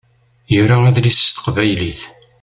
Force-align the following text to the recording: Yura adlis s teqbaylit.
Yura 0.53 0.77
adlis 0.87 1.17
s 1.27 1.29
teqbaylit. 1.35 2.01